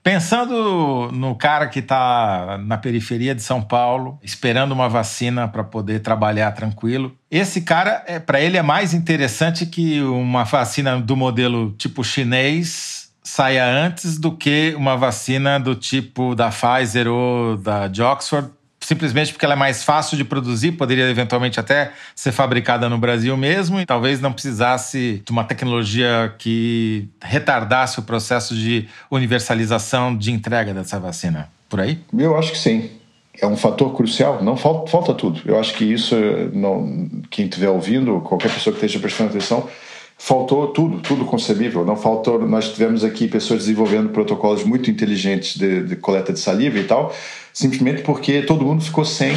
Pensando 0.00 1.10
no 1.12 1.34
cara 1.34 1.66
que 1.66 1.80
está 1.80 2.56
na 2.64 2.78
periferia 2.78 3.34
de 3.34 3.42
São 3.42 3.60
Paulo, 3.60 4.16
esperando 4.22 4.70
uma 4.70 4.88
vacina 4.88 5.48
para 5.48 5.64
poder 5.64 6.00
trabalhar 6.00 6.52
tranquilo, 6.52 7.16
esse 7.28 7.62
cara, 7.62 8.04
é, 8.06 8.20
para 8.20 8.40
ele, 8.40 8.56
é 8.56 8.62
mais 8.62 8.94
interessante 8.94 9.66
que 9.66 10.00
uma 10.02 10.44
vacina 10.44 11.00
do 11.00 11.16
modelo 11.16 11.72
tipo 11.72 12.04
chinês 12.04 13.10
saia 13.24 13.66
antes 13.66 14.16
do 14.16 14.36
que 14.36 14.72
uma 14.76 14.96
vacina 14.96 15.58
do 15.58 15.74
tipo 15.74 16.36
da 16.36 16.50
Pfizer 16.50 17.08
ou 17.08 17.56
da 17.56 17.88
de 17.88 18.02
Oxford 18.02 18.50
simplesmente 18.84 19.32
porque 19.32 19.44
ela 19.44 19.54
é 19.54 19.56
mais 19.56 19.82
fácil 19.82 20.16
de 20.16 20.24
produzir, 20.24 20.72
poderia 20.72 21.08
eventualmente 21.08 21.58
até 21.58 21.92
ser 22.14 22.32
fabricada 22.32 22.88
no 22.88 22.98
Brasil 22.98 23.34
mesmo 23.36 23.80
e 23.80 23.86
talvez 23.86 24.20
não 24.20 24.32
precisasse 24.32 25.22
de 25.24 25.32
uma 25.32 25.42
tecnologia 25.42 26.34
que 26.38 27.08
retardasse 27.22 27.98
o 27.98 28.02
processo 28.02 28.54
de 28.54 28.86
universalização 29.10 30.14
de 30.16 30.30
entrega 30.30 30.74
dessa 30.74 31.00
vacina. 31.00 31.48
Por 31.68 31.80
aí? 31.80 31.98
Eu 32.16 32.36
acho 32.36 32.52
que 32.52 32.58
sim. 32.58 32.90
É 33.40 33.46
um 33.46 33.56
fator 33.56 33.92
crucial, 33.96 34.44
não 34.44 34.56
falta, 34.56 34.90
falta 34.90 35.14
tudo. 35.14 35.40
Eu 35.44 35.58
acho 35.58 35.74
que 35.74 35.84
isso, 35.84 36.14
não, 36.52 37.08
quem 37.30 37.46
estiver 37.46 37.68
ouvindo, 37.68 38.20
qualquer 38.20 38.52
pessoa 38.52 38.72
que 38.72 38.84
esteja 38.84 39.00
prestando 39.00 39.30
atenção, 39.30 39.68
faltou 40.18 40.68
tudo, 40.68 41.00
tudo 41.00 41.24
concebível. 41.24 41.84
Não 41.84 41.96
faltou. 41.96 42.38
Nós 42.46 42.72
tivemos 42.72 43.04
aqui 43.04 43.28
pessoas 43.28 43.60
desenvolvendo 43.60 44.10
protocolos 44.10 44.64
muito 44.64 44.90
inteligentes 44.90 45.56
de, 45.56 45.82
de 45.82 45.96
coleta 45.96 46.32
de 46.32 46.40
saliva 46.40 46.78
e 46.78 46.84
tal, 46.84 47.14
simplesmente 47.52 48.02
porque 48.02 48.42
todo 48.42 48.64
mundo 48.64 48.82
ficou 48.82 49.04
sem 49.04 49.34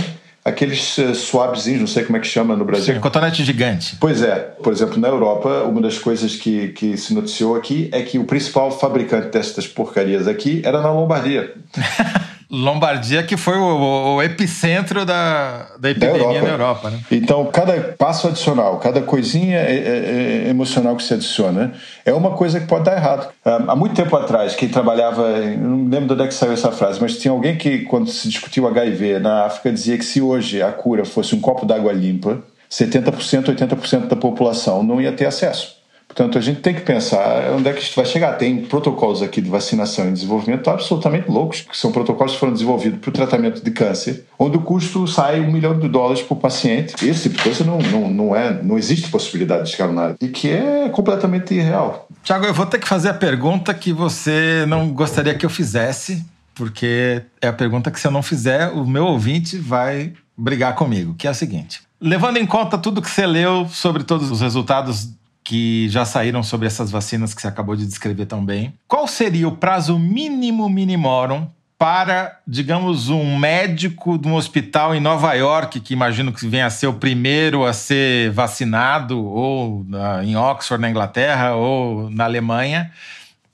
aqueles 0.48 0.98
uh, 0.98 1.14
swabzinhos, 1.14 1.82
não 1.82 1.88
sei 1.88 2.06
como 2.06 2.18
é 2.18 2.22
que 2.22 2.28
chama 2.28 2.56
no 2.56 2.64
Brasil. 2.64 2.96
Sim, 2.96 3.02
cotonete 3.02 3.44
gigante. 3.44 3.98
Pois 4.00 4.22
é. 4.22 4.36
Por 4.64 4.72
exemplo, 4.72 4.98
na 4.98 5.10
Europa, 5.10 5.64
uma 5.64 5.82
das 5.82 6.00
coisas 6.00 6.36
que, 6.36 6.70
que 6.70 6.96
se 6.96 7.14
noticiou 7.14 7.56
aqui 7.56 7.90
é 7.92 8.02
que 8.02 8.18
o 8.18 8.24
principal 8.24 8.72
fabricante 8.72 9.28
destas 9.28 9.68
porcarias 9.68 10.26
aqui 10.26 10.62
era 10.64 10.82
na 10.82 10.90
Lombardia. 10.90 11.54
Lombardia, 12.50 13.24
que 13.24 13.36
foi 13.36 13.58
o, 13.58 14.16
o 14.16 14.24
epicentro 14.24 15.06
da, 15.06 15.68
da 15.78 15.90
epidemia 15.90 16.18
da 16.18 16.24
Europa. 16.24 16.42
na 16.42 16.50
Europa. 16.50 16.90
Né? 16.90 17.00
Então, 17.12 17.46
cada 17.48 17.74
passo 17.98 18.28
adicional, 18.28 18.78
cada 18.78 19.02
coisinha 19.02 19.58
é, 19.58 19.76
é, 19.76 20.44
é 20.46 20.50
emocional 20.50 20.96
que 20.96 21.04
se 21.04 21.14
adiciona, 21.14 21.74
é 22.06 22.14
uma 22.14 22.32
coisa 22.32 22.60
que 22.60 22.66
pode 22.66 22.86
dar 22.86 22.96
errado. 22.96 23.28
Ah, 23.44 23.66
há 23.68 23.76
muito 23.76 23.96
tempo 23.96 24.16
atrás, 24.16 24.56
quem 24.56 24.70
trabalhava, 24.70 25.40
não 25.58 25.90
lembro 25.90 26.08
de 26.08 26.14
onde 26.14 26.24
é 26.24 26.28
que 26.28 26.34
saiu 26.34 26.54
essa 26.54 26.72
frase, 26.72 27.02
mas 27.02 27.18
tinha 27.18 27.34
alguém 27.34 27.58
que, 27.58 27.80
quando 27.80 28.10
se 28.10 28.30
discutiu 28.30 28.66
HIV 28.66 29.20
na 29.20 29.46
África, 29.46 29.72
dizia 29.72 29.98
que 29.98 30.06
se 30.06 30.22
hoje 30.22 30.62
a 30.62 30.72
cura 30.72 31.04
fosse 31.04 31.36
um 31.36 31.42
copo 31.42 31.66
d'água 31.66 31.92
limpa, 31.92 32.42
70%, 32.72 33.56
80% 33.56 34.08
da 34.08 34.16
população 34.16 34.84
não 34.84 35.02
ia 35.02 35.12
ter 35.12 35.26
acesso. 35.26 35.77
Portanto, 36.18 36.40
a 36.40 36.42
gente 36.42 36.62
tem 36.62 36.74
que 36.74 36.82
pensar 36.82 37.52
onde 37.56 37.70
é 37.70 37.74
que 37.74 37.80
isto 37.80 37.96
vai 37.96 38.04
chegar. 38.04 38.34
Tem 38.34 38.64
protocolos 38.64 39.22
aqui 39.22 39.40
de 39.40 39.52
vacinação 39.52 40.10
e 40.10 40.12
desenvolvimento 40.12 40.68
absolutamente 40.68 41.30
loucos, 41.30 41.62
que 41.62 41.78
são 41.78 41.92
protocolos 41.92 42.34
que 42.34 42.40
foram 42.40 42.54
desenvolvidos 42.54 43.00
para 43.00 43.10
o 43.10 43.14
tratamento 43.14 43.64
de 43.64 43.70
câncer, 43.70 44.26
onde 44.40 44.58
o 44.58 44.62
custo 44.62 45.08
sai 45.08 45.40
um 45.40 45.52
milhão 45.52 45.78
de 45.78 45.88
dólares 45.88 46.24
por 46.24 46.38
paciente. 46.38 46.96
Esse 47.08 47.30
tipo 47.30 47.38
de 47.38 47.44
coisa 47.44 47.64
não, 47.64 47.78
não, 47.78 48.10
não, 48.10 48.36
é, 48.36 48.64
não 48.64 48.80
existe 48.80 49.12
possibilidade 49.12 49.66
de 49.66 49.70
escalonar 49.70 50.16
e 50.20 50.28
que 50.30 50.50
é 50.50 50.90
completamente 50.90 51.54
irreal. 51.54 52.08
Tiago, 52.24 52.46
eu 52.46 52.54
vou 52.54 52.66
ter 52.66 52.80
que 52.80 52.88
fazer 52.88 53.10
a 53.10 53.14
pergunta 53.14 53.72
que 53.72 53.94
você 53.94 54.66
não 54.68 54.90
gostaria 54.90 55.36
que 55.36 55.46
eu 55.46 55.52
fizesse, 55.52 56.26
porque 56.56 57.22
é 57.40 57.48
a 57.48 57.54
pergunta 57.54 57.92
que 57.92 58.00
se 58.00 58.08
eu 58.08 58.12
não 58.12 58.24
fizer, 58.24 58.70
o 58.70 58.88
meu 58.88 59.06
ouvinte 59.06 59.56
vai 59.56 60.14
brigar 60.36 60.74
comigo, 60.74 61.14
que 61.16 61.28
é 61.28 61.30
a 61.30 61.36
seguinte. 61.36 61.82
Levando 62.02 62.38
em 62.38 62.46
conta 62.48 62.76
tudo 62.76 63.04
que 63.04 63.10
você 63.10 63.28
leu 63.28 63.68
sobre 63.70 64.04
todos 64.04 64.32
os 64.32 64.42
resultados 64.42 65.10
que 65.48 65.88
já 65.88 66.04
saíram 66.04 66.44
sobre 66.44 66.68
essas 66.68 66.92
vacinas 66.92 67.34
que 67.34 67.42
você 67.42 67.48
acabou 67.48 67.74
de 67.74 67.86
descrever 67.86 68.26
tão 68.26 68.44
bem. 68.44 68.74
Qual 68.86 69.08
seria 69.08 69.48
o 69.48 69.56
prazo 69.56 69.98
mínimo 69.98 70.68
minimorum 70.68 71.48
para, 71.78 72.40
digamos, 72.46 73.08
um 73.08 73.38
médico 73.38 74.18
de 74.18 74.28
um 74.28 74.36
hospital 74.36 74.94
em 74.94 75.00
Nova 75.00 75.34
York, 75.36 75.80
que 75.80 75.94
imagino 75.94 76.34
que 76.34 76.46
venha 76.46 76.66
a 76.66 76.70
ser 76.70 76.88
o 76.88 76.94
primeiro 76.96 77.64
a 77.64 77.72
ser 77.72 78.30
vacinado, 78.32 79.24
ou 79.24 79.86
na, 79.88 80.22
em 80.22 80.36
Oxford, 80.36 80.82
na 80.82 80.90
Inglaterra, 80.90 81.56
ou 81.56 82.10
na 82.10 82.26
Alemanha, 82.26 82.92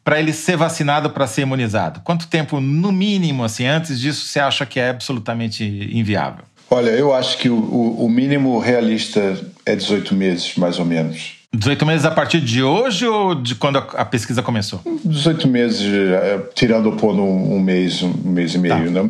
para 0.04 0.20
ele 0.20 0.34
ser 0.34 0.58
vacinado 0.58 1.12
para 1.12 1.28
ser 1.28 1.44
imunizado? 1.44 2.02
Quanto 2.04 2.28
tempo, 2.28 2.60
no 2.60 2.92
mínimo, 2.92 3.44
assim, 3.44 3.68
antes 3.68 4.00
disso, 4.00 4.26
você 4.26 4.40
acha 4.40 4.66
que 4.66 4.80
é 4.80 4.90
absolutamente 4.90 5.64
inviável? 5.94 6.44
Olha, 6.72 6.90
eu 6.90 7.14
acho 7.14 7.38
que 7.38 7.50
o, 7.50 7.56
o 8.00 8.10
mínimo 8.10 8.58
realista 8.58 9.40
é 9.64 9.76
18 9.76 10.16
meses, 10.16 10.56
mais 10.56 10.80
ou 10.80 10.86
menos. 10.86 11.43
18 11.54 11.86
meses 11.86 12.06
a 12.06 12.10
partir 12.10 12.42
de 12.42 12.64
hoje 12.64 13.06
ou 13.06 13.36
de 13.36 13.54
quando 13.54 13.78
a 13.78 14.04
pesquisa 14.04 14.42
começou? 14.42 14.82
18 15.06 15.48
meses, 15.48 15.94
é, 15.94 16.40
tirando 16.56 16.90
o 16.90 16.96
pôr 16.96 17.14
um, 17.14 17.56
um 17.56 17.60
mês, 17.60 18.02
um 18.02 18.12
mês 18.32 18.56
e 18.56 18.58
meio. 18.58 18.74
Tá. 18.74 18.80
Né? 18.90 19.02
Uhum. 19.02 19.10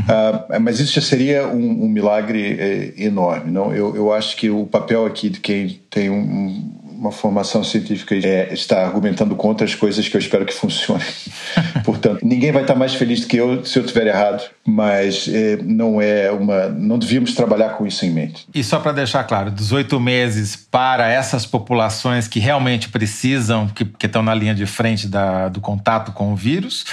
Uh, 0.00 0.60
mas 0.60 0.78
isso 0.78 0.94
já 0.94 1.00
seria 1.00 1.48
um, 1.48 1.84
um 1.84 1.88
milagre 1.88 2.56
é, 2.60 2.94
enorme. 2.96 3.50
Não? 3.50 3.74
Eu, 3.74 3.96
eu 3.96 4.12
acho 4.12 4.36
que 4.36 4.48
o 4.48 4.66
papel 4.66 5.04
aqui 5.04 5.28
de 5.30 5.40
quem 5.40 5.80
tem 5.90 6.08
um, 6.08 6.72
uma 7.00 7.10
formação 7.10 7.64
científica 7.64 8.14
é, 8.14 8.52
está 8.52 8.84
argumentando 8.84 9.34
contra 9.34 9.64
as 9.64 9.74
coisas 9.74 10.06
que 10.06 10.14
eu 10.14 10.20
espero 10.20 10.44
que 10.44 10.52
funcionem. 10.52 11.06
Portanto, 11.82 12.20
ninguém 12.22 12.52
vai 12.52 12.60
estar 12.60 12.74
mais 12.74 12.94
feliz 12.94 13.20
do 13.20 13.26
que 13.26 13.38
eu 13.38 13.64
se 13.64 13.78
eu 13.78 13.86
tiver 13.86 14.06
errado, 14.06 14.44
mas 14.66 15.26
é, 15.32 15.56
não 15.62 16.00
é 16.00 16.30
uma, 16.30 16.68
não 16.68 16.98
devíamos 16.98 17.34
trabalhar 17.34 17.70
com 17.70 17.86
isso 17.86 18.04
em 18.04 18.10
mente. 18.10 18.46
E 18.54 18.62
só 18.62 18.78
para 18.78 18.92
deixar 18.92 19.24
claro, 19.24 19.50
18 19.50 19.98
meses 19.98 20.54
para 20.54 21.08
essas 21.08 21.46
populações 21.46 22.28
que 22.28 22.38
realmente 22.38 22.90
precisam, 22.90 23.66
que, 23.68 23.86
que 23.86 24.04
estão 24.04 24.22
na 24.22 24.34
linha 24.34 24.54
de 24.54 24.66
frente 24.66 25.08
da, 25.08 25.48
do 25.48 25.60
contato 25.60 26.12
com 26.12 26.34
o 26.34 26.36
vírus. 26.36 26.84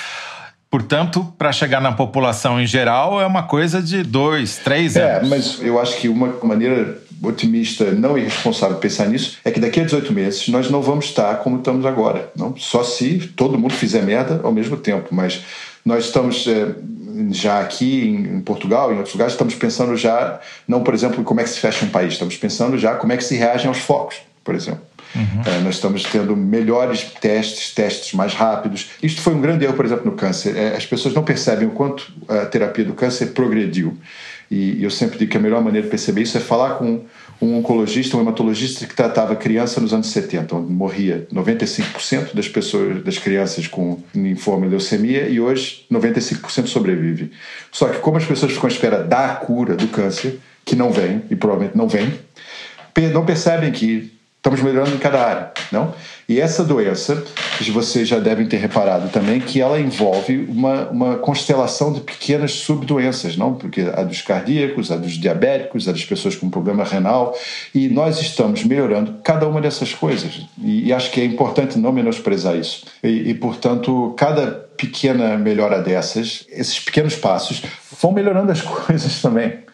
Portanto, 0.69 1.33
para 1.37 1.51
chegar 1.51 1.81
na 1.81 1.91
população 1.91 2.61
em 2.61 2.67
geral, 2.67 3.19
é 3.19 3.25
uma 3.25 3.43
coisa 3.43 3.81
de 3.81 4.03
dois, 4.03 4.57
três 4.57 4.95
é, 4.95 5.17
anos. 5.17 5.31
É, 5.31 5.35
mas 5.35 5.61
eu 5.61 5.79
acho 5.81 5.97
que 5.97 6.07
uma 6.07 6.33
maneira 6.43 6.97
otimista, 7.21 7.91
não 7.91 8.17
irresponsável 8.17 8.77
pensar 8.77 9.07
nisso, 9.07 9.37
é 9.43 9.51
que 9.51 9.59
daqui 9.59 9.79
a 9.79 9.83
18 9.83 10.13
meses 10.13 10.47
nós 10.47 10.69
não 10.69 10.81
vamos 10.81 11.05
estar 11.05 11.35
como 11.37 11.57
estamos 11.57 11.85
agora. 11.85 12.31
Não? 12.35 12.55
Só 12.57 12.83
se 12.83 13.31
todo 13.35 13.57
mundo 13.57 13.73
fizer 13.73 14.01
merda 14.03 14.41
ao 14.43 14.51
mesmo 14.51 14.77
tempo. 14.77 15.09
Mas 15.11 15.41
nós 15.85 16.05
estamos 16.05 16.45
é, 16.47 16.75
já 17.31 17.59
aqui 17.61 18.07
em, 18.07 18.41
Portugal, 18.41 18.91
em 18.91 18.97
outros 18.97 19.13
lugares, 19.13 19.33
estamos 19.33 19.55
pensando 19.55 19.95
já, 19.95 20.39
não, 20.67 20.83
por 20.83 20.93
exemplo, 20.93 21.23
como 21.23 21.39
é 21.39 21.43
que 21.43 21.49
se 21.49 21.59
fecha 21.59 21.85
um 21.85 21.89
país, 21.89 22.13
estamos 22.13 22.35
pensando 22.37 22.77
já 22.77 22.95
como 22.95 23.13
é 23.13 23.17
que 23.17 23.23
se 23.23 23.35
reagem 23.35 23.67
aos 23.67 23.79
focos, 23.79 24.17
por 24.43 24.53
exemplo. 24.53 24.81
Uhum. 25.15 25.41
É, 25.45 25.59
nós 25.61 25.75
estamos 25.75 26.03
tendo 26.03 26.35
melhores 26.35 27.03
testes, 27.21 27.73
testes 27.73 28.13
mais 28.13 28.33
rápidos. 28.33 28.89
Isto 29.01 29.21
foi 29.21 29.33
um 29.33 29.41
grande 29.41 29.65
erro, 29.65 29.73
por 29.73 29.85
exemplo, 29.85 30.05
no 30.05 30.17
câncer. 30.17 30.55
É, 30.55 30.75
as 30.75 30.85
pessoas 30.85 31.13
não 31.13 31.23
percebem 31.23 31.67
o 31.67 31.71
quanto 31.71 32.11
a 32.27 32.45
terapia 32.45 32.85
do 32.85 32.93
câncer 32.93 33.27
progrediu. 33.27 33.97
E 34.49 34.81
eu 34.83 34.89
sempre 34.89 35.17
digo 35.17 35.31
que 35.31 35.37
a 35.37 35.39
melhor 35.39 35.61
maneira 35.61 35.85
de 35.85 35.89
perceber 35.89 36.21
isso 36.21 36.37
é 36.37 36.41
falar 36.41 36.75
com 36.75 37.05
um 37.41 37.55
oncologista, 37.57 38.17
um 38.17 38.21
hematologista 38.21 38.85
que 38.85 38.95
tratava 38.95 39.35
criança 39.35 39.79
nos 39.79 39.93
anos 39.93 40.07
70, 40.07 40.55
onde 40.55 40.71
morria 40.71 41.27
95% 41.31 42.33
das 42.33 42.47
pessoas, 42.47 43.03
das 43.03 43.17
crianças 43.17 43.67
com 43.67 44.01
linfoma 44.15 44.65
e 44.65 44.69
leucemia, 44.69 45.27
e 45.27 45.39
hoje 45.39 45.85
95% 45.91 46.67
sobrevive. 46.67 47.31
Só 47.71 47.89
que 47.89 47.99
como 47.99 48.17
as 48.17 48.25
pessoas 48.25 48.53
ficam 48.53 48.67
à 48.69 48.71
espera 48.71 49.03
da 49.03 49.35
cura 49.35 49.75
do 49.75 49.87
câncer, 49.87 50.39
que 50.65 50.75
não 50.75 50.91
vem, 50.91 51.21
e 51.29 51.35
provavelmente 51.35 51.77
não 51.77 51.87
vem, 51.87 52.13
não 53.13 53.25
percebem 53.25 53.71
que 53.71 54.16
estamos 54.47 54.61
melhorando 54.61 54.95
em 54.95 54.99
cada 54.99 55.21
área, 55.21 55.51
não? 55.71 55.93
E 56.29 56.39
essa 56.41 56.63
doença, 56.63 57.23
vocês 57.71 58.07
já 58.07 58.19
devem 58.19 58.45
ter 58.45 58.57
reparado 58.57 59.09
também, 59.09 59.39
que 59.39 59.61
ela 59.61 59.79
envolve 59.79 60.45
uma, 60.49 60.89
uma 60.89 61.15
constelação 61.17 61.93
de 61.93 62.01
pequenas 62.01 62.51
subdoenças, 62.51 63.37
não? 63.37 63.53
Porque 63.55 63.81
a 63.81 64.03
dos 64.03 64.21
cardíacos, 64.21 64.91
a 64.91 64.97
dos 64.97 65.13
diabéticos, 65.13 65.87
a 65.87 65.91
das 65.91 66.03
pessoas 66.03 66.35
com 66.35 66.49
problema 66.49 66.83
renal, 66.83 67.37
e 67.73 67.87
nós 67.87 68.21
estamos 68.21 68.63
melhorando 68.63 69.15
cada 69.23 69.47
uma 69.47 69.61
dessas 69.61 69.93
coisas. 69.93 70.45
E, 70.61 70.87
e 70.87 70.93
acho 70.93 71.11
que 71.11 71.21
é 71.21 71.25
importante 71.25 71.77
não 71.77 71.91
menosprezar 71.91 72.55
isso. 72.55 72.85
E, 73.03 73.29
e, 73.29 73.33
portanto, 73.33 74.13
cada 74.17 74.47
pequena 74.77 75.37
melhora 75.37 75.81
dessas, 75.81 76.45
esses 76.49 76.79
pequenos 76.79 77.15
passos, 77.15 77.63
vão 78.01 78.11
melhorando 78.11 78.51
as 78.51 78.61
coisas 78.61 79.21
também 79.21 79.66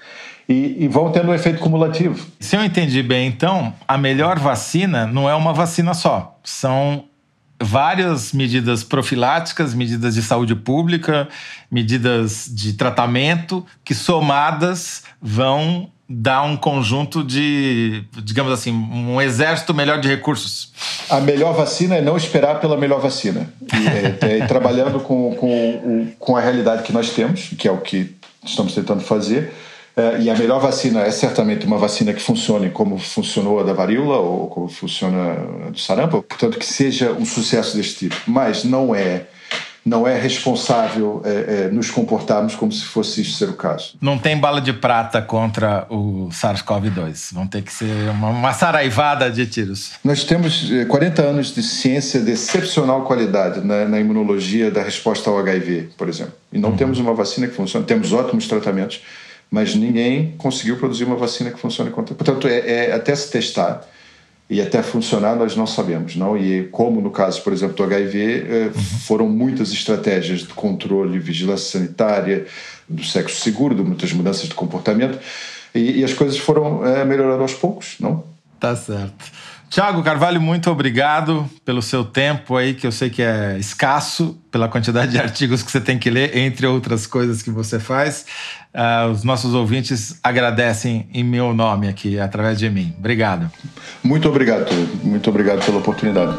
e, 0.47 0.83
e, 0.83 0.88
vão 0.88 1.12
tendo 1.12 1.31
um 1.31 1.33
efeito 1.33 1.59
cumulativo. 1.59 2.25
Se 2.39 2.55
eu 2.55 2.63
entendi 2.63 3.01
bem, 3.01 3.27
então, 3.27 3.73
a 3.88 3.97
melhor 3.97 4.39
vacina 4.39 5.05
não 5.05 5.29
é 5.29 5.33
uma 5.35 5.53
vacina 5.53 5.93
só. 5.93 6.38
São 6.43 7.05
várias 7.62 8.33
medidas 8.33 8.83
profiláticas, 8.83 9.73
medidas 9.73 10.15
de 10.15 10.21
saúde 10.21 10.55
pública, 10.55 11.27
medidas 11.71 12.50
de 12.51 12.73
tratamento 12.73 13.65
que 13.83 13.95
somadas 13.95 15.03
vão 15.21 15.89
dar 16.07 16.43
um 16.43 16.57
conjunto 16.57 17.23
de, 17.23 18.03
digamos 18.23 18.51
assim, 18.51 18.71
um 18.71 19.21
exército 19.21 19.73
melhor 19.73 20.00
de 20.00 20.07
recursos. 20.07 20.73
A 21.09 21.19
melhor 21.19 21.53
vacina 21.53 21.95
é 21.95 22.01
não 22.01 22.17
esperar 22.17 22.59
pela 22.59 22.77
melhor 22.77 23.00
vacina. 23.00 23.51
E, 23.62 23.88
é, 23.88 24.39
é, 24.39 24.45
trabalhando 24.45 25.00
com, 25.00 25.33
com, 25.35 26.07
com 26.19 26.35
a 26.35 26.41
realidade 26.41 26.83
que 26.83 26.91
nós 26.91 27.12
temos, 27.12 27.50
que 27.57 27.67
é 27.67 27.71
o 27.71 27.77
que 27.77 28.15
estamos 28.45 28.75
tentando 28.75 29.01
fazer, 29.01 29.53
e 30.19 30.29
a 30.29 30.35
melhor 30.35 30.59
vacina 30.59 31.01
é 31.01 31.12
certamente 31.12 31.65
uma 31.65 31.77
vacina 31.77 32.13
que 32.13 32.21
funcione 32.21 32.69
como 32.71 32.97
funcionou 32.97 33.59
a 33.59 33.63
da 33.63 33.73
varíola 33.73 34.17
ou 34.17 34.47
como 34.47 34.67
funciona 34.67 35.33
a 35.67 35.69
do 35.69 35.79
sarampo, 35.79 36.23
portanto 36.23 36.57
que 36.57 36.65
seja 36.65 37.12
um 37.12 37.25
sucesso 37.25 37.77
deste 37.77 38.09
tipo. 38.09 38.15
Mas 38.27 38.63
não 38.63 38.95
é 38.95 39.27
não 39.85 40.07
é 40.07 40.17
responsável 40.17 41.21
é, 41.25 41.65
é, 41.65 41.69
nos 41.69 41.91
comportarmos 41.91 42.55
como 42.55 42.71
se 42.71 42.85
fosse 42.85 43.21
isso 43.21 43.38
ser 43.38 43.50
o 43.50 43.53
caso. 43.53 43.95
Não 44.01 44.17
tem 44.17 44.38
bala 44.38 44.62
de 44.62 44.71
prata 44.71 45.21
contra 45.21 45.85
o 45.89 46.29
SARS-CoV-2. 46.31 47.33
Vão 47.33 47.45
ter 47.45 47.62
que 47.62 47.71
ser 47.71 48.09
uma, 48.12 48.29
uma 48.29 48.53
saraivada 48.53 49.29
de 49.29 49.45
tiros. 49.45 49.91
Nós 50.03 50.23
temos 50.23 50.69
40 50.88 51.21
é, 51.21 51.25
anos 51.27 51.53
de 51.53 51.62
ciência 51.62 52.21
de 52.21 52.31
excepcional 52.31 53.03
qualidade 53.03 53.59
na, 53.59 53.85
na 53.85 54.00
imunologia 54.00 54.71
da 54.71 54.81
resposta 54.81 55.29
ao 55.29 55.38
HIV, 55.38 55.89
por 55.97 56.07
exemplo. 56.07 56.33
E 56.51 56.57
não 56.57 56.69
uhum. 56.69 56.77
temos 56.77 57.00
uma 57.00 57.13
vacina 57.13 57.47
que 57.47 57.53
funcione. 57.53 57.85
Temos 57.85 58.13
ótimos 58.13 58.47
tratamentos 58.47 59.01
mas 59.53 59.75
ninguém 59.75 60.33
conseguiu 60.36 60.77
produzir 60.77 61.03
uma 61.03 61.15
vacina 61.15 61.51
que 61.51 61.60
funcione 61.60 61.91
contra. 61.91 62.15
Portanto, 62.15 62.48
é, 62.48 62.88
é, 62.88 62.91
até 62.91 63.15
se 63.15 63.29
testar 63.29 63.88
e 64.50 64.60
até 64.60 64.81
funcionar 64.81 65.36
nós 65.36 65.55
não 65.55 65.67
sabemos, 65.67 66.15
não? 66.15 66.36
E 66.36 66.63
como 66.69 67.00
no 67.00 67.12
caso, 67.12 67.39
por 67.43 67.53
exemplo, 67.53 67.75
do 67.75 67.83
HIV, 67.83 68.19
eh, 68.19 68.72
uhum. 68.74 68.74
foram 68.74 69.29
muitas 69.29 69.72
estratégias 69.72 70.39
de 70.39 70.48
controle, 70.55 71.19
vigilância 71.19 71.79
sanitária, 71.79 72.48
do 72.89 73.03
sexo 73.03 73.41
seguro, 73.41 73.75
de 73.75 73.83
muitas 73.83 74.12
mudanças 74.12 74.50
de 74.50 74.55
comportamento 74.55 75.19
e, 75.74 76.00
e 76.00 76.03
as 76.03 76.13
coisas 76.15 76.39
foram 76.39 76.83
é, 76.83 77.05
melhorando 77.05 77.43
aos 77.43 77.53
poucos, 77.53 77.98
não? 78.00 78.24
Tá 78.60 78.75
certo. 78.75 79.24
Tiago 79.73 80.03
Carvalho, 80.03 80.39
muito 80.39 80.69
obrigado 80.69 81.49
pelo 81.65 81.81
seu 81.81 82.05
tempo 82.05 82.55
aí, 82.55 82.75
que 82.75 82.85
eu 82.85 82.91
sei 82.91 83.09
que 83.09 83.23
é 83.23 83.57
escasso, 83.57 84.39
pela 84.51 84.67
quantidade 84.67 85.13
de 85.13 85.17
artigos 85.17 85.63
que 85.63 85.71
você 85.71 85.81
tem 85.81 85.97
que 85.97 86.11
ler, 86.11 86.37
entre 86.37 86.67
outras 86.67 87.07
coisas 87.07 87.41
que 87.41 87.49
você 87.49 87.79
faz. 87.79 88.23
Uh, 88.71 89.09
os 89.09 89.23
nossos 89.23 89.55
ouvintes 89.55 90.19
agradecem 90.23 91.09
em 91.11 91.23
meu 91.23 91.55
nome 91.55 91.87
aqui, 91.87 92.19
através 92.19 92.59
de 92.59 92.69
mim. 92.69 92.93
Obrigado. 92.99 93.51
Muito 94.03 94.29
obrigado, 94.29 94.67
muito 95.03 95.27
obrigado 95.31 95.65
pela 95.65 95.79
oportunidade. 95.79 96.37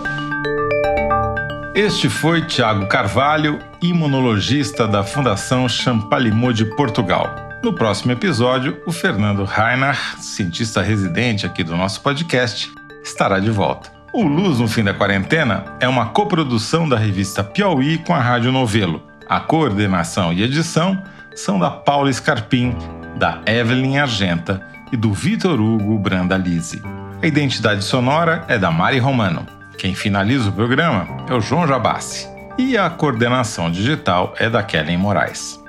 Este 1.74 2.08
foi 2.08 2.46
Tiago 2.46 2.86
Carvalho, 2.86 3.58
imunologista 3.82 4.86
da 4.86 5.02
Fundação 5.02 5.68
Champalimau 5.68 6.52
de 6.52 6.66
Portugal. 6.76 7.34
No 7.64 7.72
próximo 7.72 8.12
episódio, 8.12 8.80
o 8.86 8.92
Fernando 8.92 9.42
Reinhardt, 9.42 10.24
cientista 10.24 10.80
residente 10.80 11.44
aqui 11.44 11.64
do 11.64 11.76
nosso 11.76 12.00
podcast, 12.00 12.70
estará 13.04 13.38
de 13.38 13.50
volta. 13.50 13.92
O 14.12 14.23
Luz 14.23 14.58
no 14.58 14.66
Fim 14.66 14.82
da 14.82 14.94
Quarentena 14.94 15.64
é 15.78 15.87
uma 15.87 16.06
coprodução 16.06 16.88
da 16.88 16.96
revista 16.96 17.44
Piauí 17.44 17.99
com 17.99 18.14
a 18.14 18.19
Rádio 18.19 18.50
Novelo. 18.50 19.02
A 19.28 19.40
coordenação 19.40 20.32
e 20.32 20.43
edição 20.43 21.00
são 21.34 21.58
da 21.58 21.71
Paula 21.71 22.12
Scarpim, 22.12 22.75
da 23.17 23.40
Evelyn 23.47 23.99
Argenta 23.99 24.67
e 24.90 24.97
do 24.97 25.12
Vitor 25.12 25.60
Hugo 25.60 25.99
Brandalize. 25.99 26.80
A 27.23 27.26
identidade 27.26 27.84
sonora 27.84 28.45
é 28.49 28.56
da 28.56 28.71
Mari 28.71 28.99
Romano. 28.99 29.47
Quem 29.76 29.95
finaliza 29.95 30.49
o 30.49 30.52
programa 30.52 31.06
é 31.28 31.34
o 31.34 31.40
João 31.40 31.67
Jabassi. 31.67 32.28
E 32.56 32.78
a 32.78 32.88
coordenação 32.88 33.71
digital 33.71 34.34
é 34.38 34.49
da 34.49 34.62
Kellen 34.62 34.97
Moraes. 34.97 35.60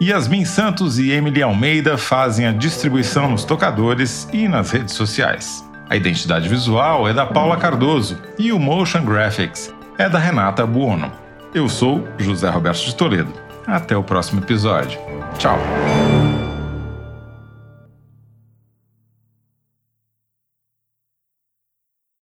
Yasmin 0.00 0.44
Santos 0.44 0.98
e 0.98 1.10
Emily 1.10 1.42
Almeida 1.42 1.98
fazem 1.98 2.46
a 2.46 2.52
distribuição 2.52 3.28
nos 3.28 3.44
tocadores 3.44 4.28
e 4.32 4.48
nas 4.48 4.70
redes 4.70 4.94
sociais. 4.94 5.68
A 5.90 5.96
identidade 5.96 6.48
visual 6.48 7.08
é 7.08 7.12
da 7.12 7.26
Paula 7.26 7.56
Cardoso 7.56 8.16
e 8.38 8.52
o 8.52 8.60
Motion 8.60 9.04
Graphics 9.04 9.74
é 9.98 10.08
da 10.08 10.20
Renata 10.20 10.64
Buono. 10.64 11.10
Eu 11.52 11.68
sou 11.68 12.06
José 12.16 12.48
Roberto 12.48 12.84
de 12.84 12.94
Toledo. 12.94 13.32
Até 13.66 13.96
o 13.96 14.04
próximo 14.04 14.40
episódio. 14.40 15.00
Tchau! 15.36 15.58